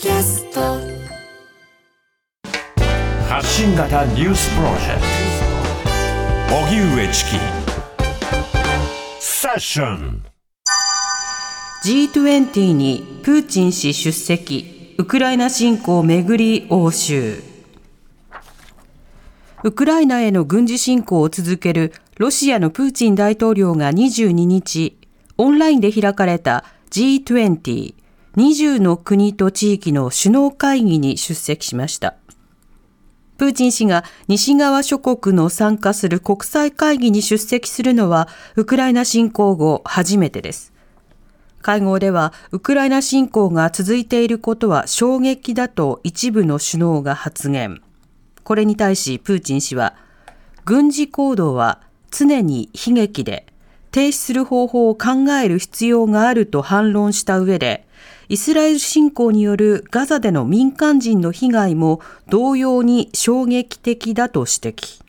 [0.00, 0.60] キャスト。
[3.28, 5.00] 発信型ニュースプロジェク
[6.48, 6.56] ト。
[6.56, 7.30] 荻上チキ。
[9.18, 10.24] セッション。
[11.84, 14.94] G20 にプーチン氏出席。
[14.98, 17.42] ウクライナ侵攻めぐり欧州
[19.64, 24.96] ウクライナへの軍事侵攻を続けるロシアのプーチン大統領が22日
[25.36, 27.94] オンラインで開かれた G20
[28.36, 32.16] 20の国と地域の首脳会議に出席しました。
[33.38, 40.72] プーチン氏が西側諸国の参加する国際会議に出席するのはウクライナ侵攻後初めてです。
[41.62, 47.80] 会合ではウクライナ侵攻が続いていることは衝撃だと一部の首脳が発言。
[48.44, 49.94] これに対しプーチン氏は
[50.64, 53.46] 軍事行動は常に悲劇で
[53.90, 57.87] 停止する方法を考える必要があると反論した上で
[58.28, 65.02] イスラエル侵攻によるガザでの民間人の被害も同様に衝撃的だと指摘。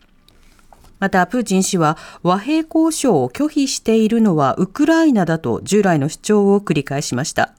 [1.00, 7.52] また、プーチン氏は和平交渉を拒否しているのはウクライナだと従来の主張を繰り返しました。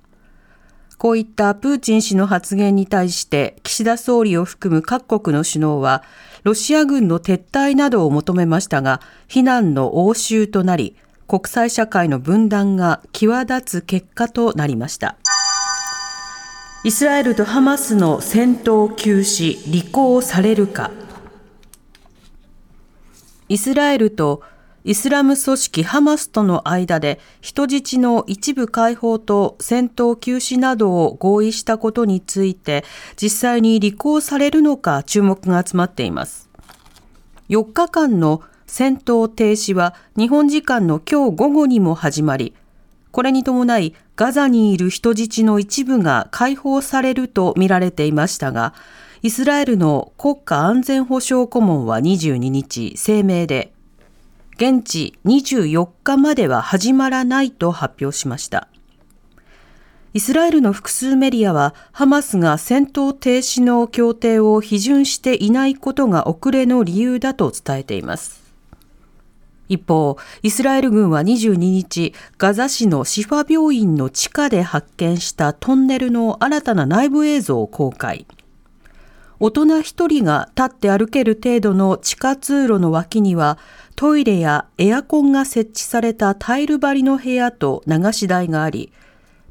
[0.97, 6.03] こういったプーチン氏の発言に対して岸田総理を含む各国の首脳は
[6.43, 10.95] ロシア軍の撤退などを求めましたが非難の応酬となり
[11.27, 15.17] 国際社会の分断が際立つ結果となりました。
[16.83, 20.89] イスラエルとハマスの戦闘休止、履行されるか。
[23.49, 24.41] イスラエルと
[24.83, 32.83] イスラム組織ハマスとの間で人質の一部解放と戦闘休止などを合意したことについて
[33.15, 36.49] 実際に履行されるのか注目が集まっています。
[37.49, 42.55] 4日間の戦闘停止は日本時間の今日午後にも始まり、
[43.11, 48.73] これに伴いガザにいる人質の一部が解放されると見られていましたが、
[49.21, 53.73] イスラエルの国家安全保障顧問は22日声明で、
[54.55, 58.67] 現地24日までは始まらないと発表しました。
[60.13, 68.40] イスラエルの複数メディアは、ハマスが戦闘停止の協定を批准していないことが遅れの理由だと伝えています。
[69.71, 78.25] 一方、イスラエル軍は22日、ガザ市のシファ病院の地下で発見したトンネルの新たな内部映像を公開。
[79.39, 83.57] 大人一人が立って歩ける程度の地下通路の脇には、
[83.95, 88.91] トイレやエアコンが設置されたタイル張りの部屋と流し台があり、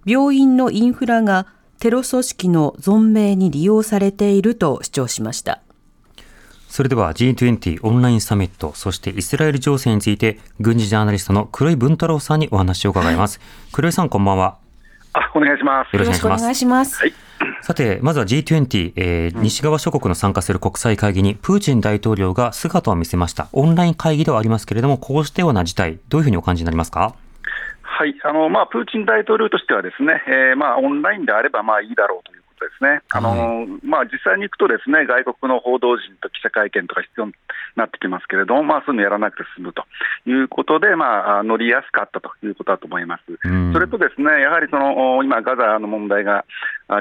[0.04, 1.46] 病院のインフラが
[1.78, 5.62] テロ組織の存命に利用されていると主張しました。
[6.70, 13.40] それでは G20 オンラインサミット、そしてイスラエル情勢について、軍事ジャーナリストの黒井文太郎さんにお話を伺います。
[13.72, 14.56] 黒井さん、こんばんは。
[15.12, 15.96] あ、お願いします。
[15.96, 17.00] よろしくお願いします。
[17.00, 17.12] はい。
[17.62, 23.48] さて、まずは G20、えー、西側諸国の参加する国際会議に、プーチン大統領が姿を見せました。
[23.52, 27.16] オンライン会議ではありますけれども、こうしたような事態、どういうふうにお感じになりますか？
[27.82, 37.34] はいあのまあ、プーチン大統領としては、ですね、えーまあ、オンラインであればまあいいだろうというですね、あのまあ、実際に行くと、ですね外国の報道陣と記者会見とか必要に
[37.76, 39.84] なってきますけれども、まあ、そういうのやらなくて済むと
[40.26, 43.22] いうことで、まあ、乗りやすかったということだと思います。
[43.72, 46.44] それとですねやはりその今、ガザの問題が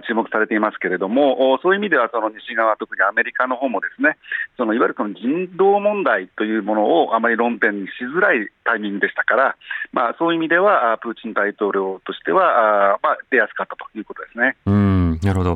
[0.08, 4.18] 注目されていますけれども、そういう意味ではその西側、特にアメリカの方もですね
[4.58, 9.56] そのいわゆるその人道問題というものをあまり論点にしづらいタイミングでしたから、
[9.92, 14.56] まあ、そういう意味では、プーチン大統領としては、あまあ、出やすかったということですね。
[14.66, 15.20] うん。
[15.24, 15.49] なるほど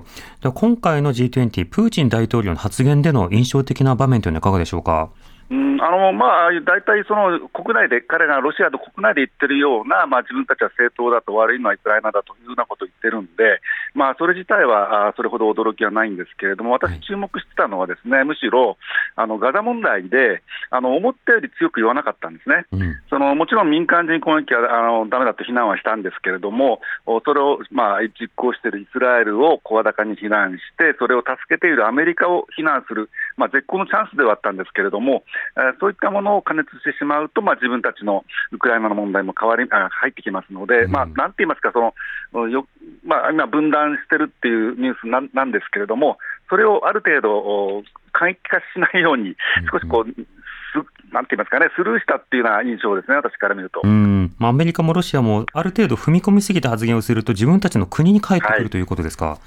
[0.54, 5.10] 今回の G20、プーチン大統領の発言での印象的な場面というのはいかがでしょうか？
[5.50, 13.60] うんあのまあ、大体その国内で、彼がロシアと国内で言ってるような、まあ、自分たちは正当だと、悪いのはウクライナだというようなことを言ってるんで、
[13.94, 18.78] まあ、それ自体はあそれほど驚きはないんですけれども、私、注目してたのは、ですねむしろ
[19.16, 26.80] あのガザ問題であの、思ったより強く言わなかったんですね、うん、そのもちろん民間人攻撃はあのだめだと非難はしたんですけれども、
[27.26, 35.33] それを、まあ、実行しているイスラエルを声高に非難して、それを助けているアメリカを非難する、まあ、絶好のチャンスではあったんですけれども、え
[35.80, 41.94] そういったものを加熱してしまうと、まあ、自分たちのウクライナの問題も変わりあ入ってきますので、うん、まあ、なんて言いますか、そ
[42.34, 42.68] のよ
[43.06, 46.18] まあ、今、分断してるっていうニュースななんですけれども、
[46.50, 49.36] それをある程度、過激化しないように、
[49.72, 50.12] 少しこう、
[51.14, 53.82] なんて言いますかね、スルーしたっていうような印象ですね、私から見ると。
[53.84, 59.38] うんまあ、アメリカもロシアもある程度踏み込みすぎた発言をすると、自分たちの国に帰ってくる、はい、ということですか？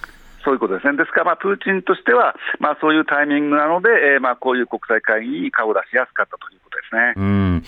[0.46, 0.96] そういうことですね。
[0.96, 7.14] ですから、まあ、プーチンとしては、まあ、そういうタイミングなので、えー、まあ、こういう国際会議に顔を出しやすかったということですね。
[7.16, 7.64] うん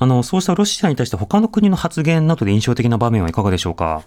[0.00, 4.02] あのそうしたロシアに対して、他の国の発言などで印象的な場面はいかがでしょうか？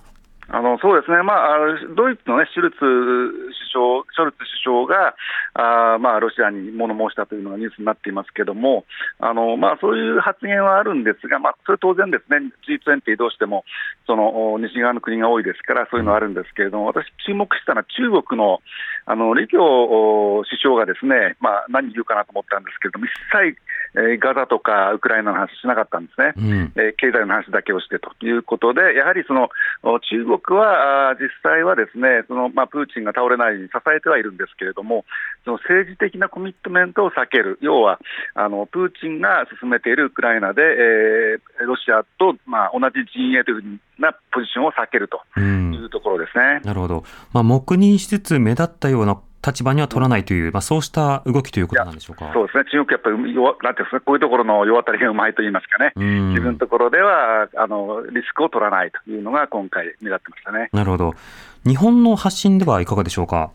[0.48, 1.58] あのそうですね、まあ、
[1.96, 5.16] ドイツの、ね、シュルツ首相ショルツ首相が
[5.54, 8.86] あ、まあ、ロシアに物申したというのがニュースになっていますけれども、
[9.20, 13.64] あのまあ、そういう発言はあるんですが、まあ、それ当然ですね、G20 どうしても
[14.08, 18.60] その西側の国が多いですから、そういうのはあるんですけれども、私、注目したのは中国の
[19.06, 23.58] あの李強首相がですね、まあ、何言うかなと思ったんですけれども、一切、
[23.96, 29.50] えー、ガザとかウクライナの話しなかったんですね、うん、えー、経済の話だけをしてということで、やはりその
[29.84, 30.71] 中国は
[31.20, 35.06] 実際はですねその、まあ、プーチンが倒れないように支えてはいるんですけれども、
[35.46, 38.00] その政治的なコミットメントを避ける、要は
[38.36, 46.62] あのプーチンが進めているウクライナで、えー、ロシアと、まあ、同じ陣営というふうなポジションを避けるというところですね。
[46.64, 47.04] なるほど、
[47.34, 52.32] まあ、黙認しつつ目立ったような立場には取らないという、まあ、そうした動きということなんでしょうか？
[52.34, 60.70] そうですね、中国やっぱり弱、なんていうんですか、こういうところの世渡りがうまいと言いますかね、自分のところではあのリスクを取らないというのが今回、目立ってましたね。
[60.74, 61.14] なるほど、
[61.66, 63.52] 日本の発信ではいかがでしょうか？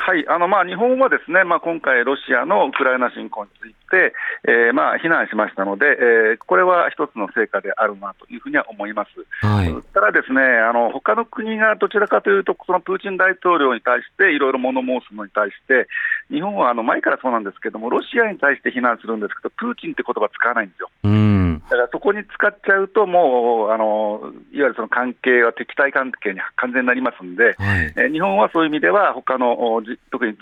[0.00, 4.14] はいあのまあ、日本はですね、まあ、今回、ロシアのウクライナ侵攻について、
[4.48, 9.10] えー、まあ非難しましたので、えー、これは一つの成果であるなというふうには思います。
[9.46, 15.86] はい、ただ、ですねあの他の国がどちらかというと、そのプーチン大統領に対していろいろ物申すのに対して、
[16.30, 20.90] 日本はあの前からそうなんですけども、ロシアに対して非難するんですけど、プーチンって言葉使わないんですよ。
[21.04, 21.30] うん
[21.70, 30.34] だからそこに使っちゃうと、もうあのいわゆるその関係は敵対関係に完全になりますので、はい、えー、日本はそういう意味では、他の特に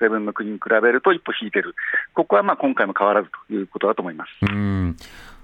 [0.00, 1.74] G7 の国に比べると一歩引いてる、
[2.14, 4.30] ここはまあ今回も変わらずということだと思います。
[4.42, 4.96] うん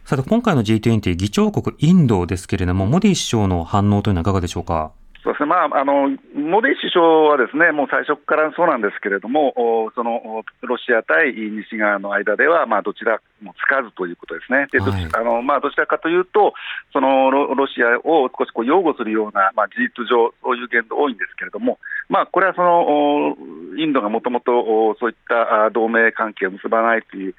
[0.04, 4.92] さて、今回の G20 議長国インドですけれども、モディ首相の反応というのはいかがでしょうか？
[5.24, 7.00] そうですね、まあ、あのモディ首相
[7.32, 9.56] はですねもう最初からそうなんですけれども、
[9.96, 16.52] そのロシア対西側の間では、まあ、どちらもつかずということですね、ではい、あのまあ、どちらかというと、
[16.92, 21.78] そのロロシアを少しこう擁護するような、まあ、事実上、そういう言動多いんですけれども、
[22.10, 23.34] まあ、これはその
[23.78, 27.34] インドがもともとそういった同盟関係を結ばないという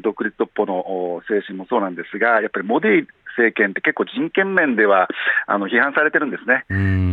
[0.00, 3.06] 独立独歩の精神もそうなんですが、やっぱりモディ
[3.36, 5.08] 政権って結構人権面では
[5.46, 6.64] あの批判されてるんですね。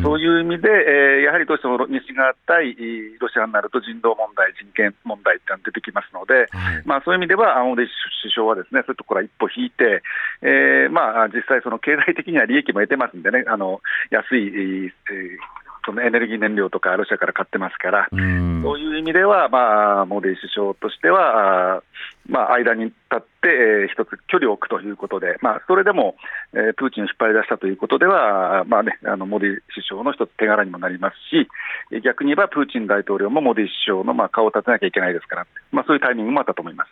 [0.03, 2.75] そういう意味で、えー、やはりどうしても西側対
[3.19, 10.03] ロシアになると人道問題、人権問題ってのが出てきますので、はい、まあ、そういう意味では、青森首相はですねそういうところは一歩引いて、
[10.41, 13.81] えーまあ、実際、その経済的には利益も得てますんでね、あの
[14.11, 18.19] 安い、えーそのエネルギー燃料とかロシアから買ってますから、そう
[18.79, 21.81] いう意味では、まあ、モディ首相としては、
[22.27, 26.15] まあ、間に立って、えー、一つ距離を置くということで、まあ、それでも、
[26.53, 31.49] えー、プーチンを引っ張り出したということでは、まあね、あのモディ首相の一つ手柄にもなりますし、
[32.03, 36.89] 逆に言えばプーチン大統領もモディ首相のまあ顔を立てなきゃいけないですから、まあ、そういうタイミングもあったと思います。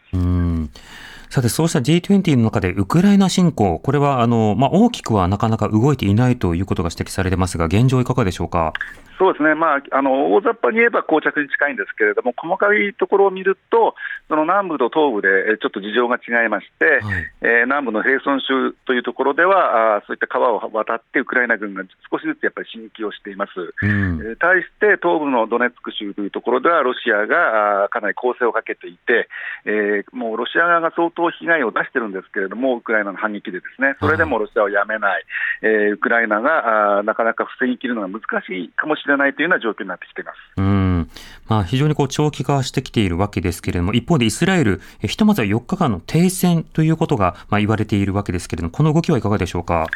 [1.27, 8.73] うんさて、そうした G20 の中でウクライナ侵攻、これはあの、まあ、大きくはなかなか動いていないということが指摘されてますが、現状いかがでしょうか？
[9.17, 13.95] そうですね、まあ、あの大雑把に言えば膠着に近いんですけれども、細かいところを見ると、
[14.29, 29.27] その南部と東部でちょっと事情が違いまして、はい、えー、南部のヘルソン州というところでは、あそういった川を渡って、ウクライナ軍が少しずつやっぱり進撃をしています、うん、えー、対して東部のドネツク州というところでは、ロシアがあかなり攻勢をかけていて、
[29.65, 35.23] えー、もうロシア側が相当被害を出してるんですけれども、ウクライナの反撃でですね、それでもロシアをやめない、はい、
[35.63, 40.37] えー、ウクライナがあなかなか防ぎきるのが難しいかもしれないというような状況になってきています。
[40.57, 41.09] うん
[41.49, 49.87] まあ、非常にこう長期化してきているわけですけれども、一方でイスラエル、ひとまずは4日間の停戦ということがまあ言われているわけですけれども、この動きはいかがでしょうか？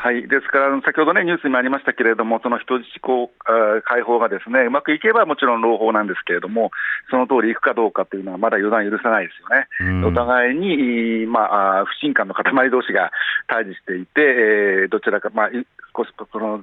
[0.00, 6.70] はい、ですから、先ほどね、ニュースにもありましたけれども、その人質こう解放がですね、うまくいけばもちろん朗報なんですけれども、
[7.10, 10.06] その通りいくかどうかというのは、まだ予断許さないですよね。
[10.06, 13.10] お互いに、まあ、不信感の塊同士が
[13.48, 15.50] 対峙していて、えー、どちらか、まあ、
[15.96, 16.62] 少しその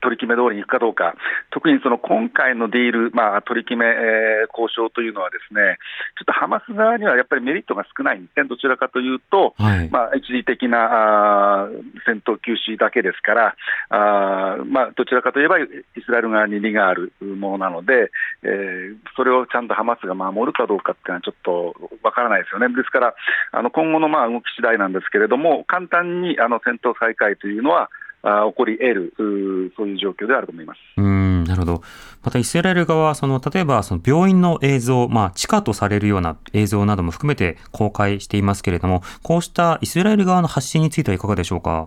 [0.00, 1.14] 取り決め通りにいくかどうか、
[1.50, 5.76] 特にその今回のディール、まあ、取り決め、えー、交渉というのは、ですね
[6.18, 11.68] ちょっとハマス側にはやっぱりメリットが少ないんですね、どちらかというと、はい、まあ、一時的なあ
[12.06, 13.54] 戦闘休止だけですから、
[13.90, 15.66] あまあ、どちらかといえばイ
[16.04, 18.10] スラエル側に利があるものなので、
[18.42, 22.74] えー、それをちゃんとハマスが守るかどうかっていうのは、ちょっとわからないですよね。
[22.74, 23.14] ですから、
[23.52, 27.90] あの今後のまあ動き次第なんですけれども、簡単にあの戦闘再開というのは、
[28.22, 29.14] あ起こり得る
[29.76, 30.78] そういう状況であると思います。
[30.96, 31.82] うんなるほど。
[32.22, 41.86] またイスラエル側はその例えばその病院の映像、まあ、地下とされるような映像なども含めて公開していますけれども、こうしたイスラエル側の発信についてはいかがでしょうか？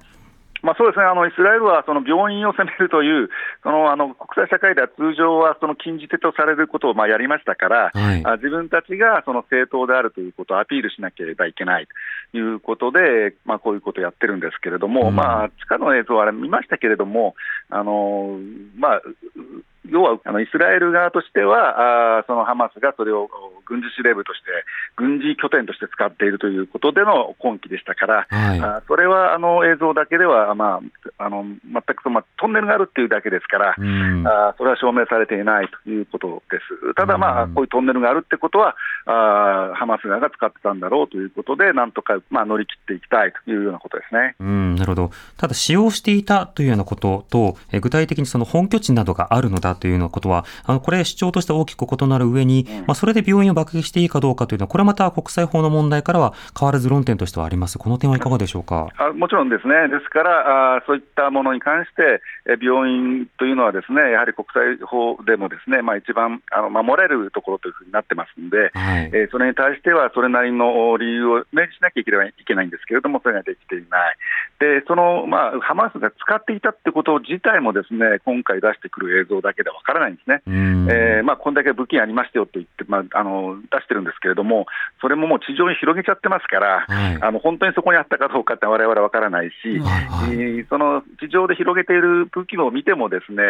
[0.61, 3.29] まあ、そうですねあのイスラエルはその病院を攻めるという、
[3.63, 8.21] そのあの国際社会では通常はその禁じ手とされることをまあやりましたから、はい。
[8.25, 11.87] あ自分たちがその正当であるということをアピールしなければいけない
[12.31, 15.15] ということで、まあ、こういうことをやってるんですけれども、うん。
[15.15, 17.35] まあ、地下の映像はあれ見ましたけれども、
[17.69, 18.37] あの
[18.77, 19.01] まあ、
[19.89, 23.29] 要はあのイスラエル側としては、あーそのハマスがそれを
[23.65, 24.45] 軍事司令部として、
[24.95, 28.59] 軍事拠点として使っているということでの根拠でしたから、はい。
[28.59, 30.81] あそれはあの映像だけでは、ま
[31.17, 34.27] あ、あの全くその、まあ、トンネルがあるっていうだけですから、うん。
[34.27, 36.93] あそれは証明されていないということです。
[36.95, 44.35] ただ、まあ、うんこういうトンネルがあるってことは、あハマス側が使ってたんだろうということで、なんとか、まあ、乗り切っていきたいというようなことですね。
[44.39, 45.11] うん、なるほど。
[45.37, 57.77] ただ、使用していたというようなことと、え具体的にその本拠地などがあるのだというようなことは、あの、これ主張として大きく異なる上に、まあ、それで病院を爆撃していいかどうかというのは、これはまた国際法の問題からは変わらず論点としてはあります。
[57.77, 58.87] この点はいかがでしょうか？
[58.97, 69.09] あもちろんですね、ですから、あそういったものに関して、え病院というのは、ですねやはり国際法でもですね、まあ、一番あの守れるところというふうになってますんで、はい。
[69.13, 74.17] えーそれに対してはそれなりの理由を明示しなきゃいけないいけないんですけれども、それができていない、
[74.59, 80.41] でその、まあ、ハマスが使っていたってこと自体も、ですね今回出してくる映像だけではわからないんですね。
[80.47, 80.87] うん。
[80.89, 84.65] えーまあ、こんだけ武器ありましたよと言って、まあ、あの出してるんですけれども、
[85.01, 87.17] それももう地上に広げちゃってますから、はい。
[87.21, 93.43] あの本当にそこにあったかどうかって、われわれわからないし、はいはいえーその地上で広げている武器を見ても、ですね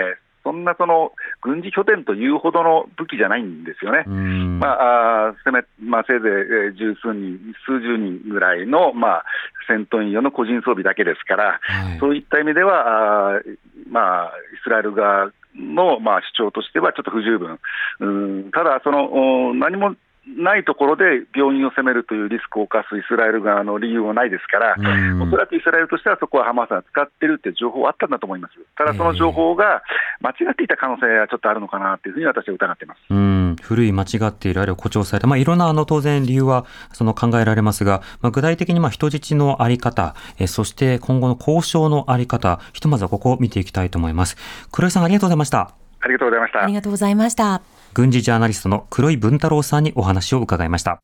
[0.44, 4.04] そんなその軍事拠点というほどの武器じゃないんですよね。
[4.08, 4.60] うん。
[4.60, 9.26] まあ、せめまあ、せいぜいえー十数人、数十人ぐらいの、まあ、
[9.68, 12.00] 戦闘員用の個人装備だけですから、はい。
[12.00, 13.58] そういった意味では、あー
[13.90, 14.32] まあ、イ
[14.64, 17.60] スラエル側の、まあ、主張としてはちょっと不十分、
[18.00, 18.06] う
[18.48, 19.96] んただその、何も
[20.28, 28.54] ないところで病院を攻めるというリスクを冒すイスラエル側の理由はないですから、うんおそらくイスラエルとしてはそこはハマスが使ってるっていう情報はあったんだと思います。
[28.78, 29.82] ただ、その情報が
[30.20, 33.00] 間違っていた可能性はちょっとあるのかなというふうに私は疑っています。
[33.10, 44.38] うん、古い間違っている、あるいは誇張された、まあ、いろんなあの当然理由はその考えられますが、まあ、具体的にまあ人質のあり方、えそして今後の交渉のあり方、ひとまずはここを見ていきたいと思います。
[44.72, 45.74] 黒井さんありがとうございました。
[46.02, 46.74] ありがとうございましたあり。
[46.74, 47.81] がとうございました。
[47.94, 51.02] 軍事ジャーナリストの黒井文太郎さんにお話を伺いました。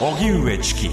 [0.00, 0.88] 荻上チキ